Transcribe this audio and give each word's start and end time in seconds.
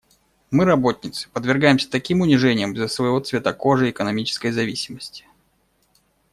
Мы, 0.49 0.65
работницы, 0.65 1.29
подвергаемся 1.29 1.87
таким 1.87 2.21
унижениям 2.21 2.73
из-за 2.73 2.87
своего 2.87 3.19
цвета 3.19 3.53
кожи 3.53 3.85
и 3.87 3.91
экономической 3.91 4.49
зависимости. 4.51 5.25